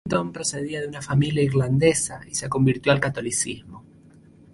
[0.03, 3.85] Hamilton procedía de una familia irlandesa y se convirtió al Catolicismo.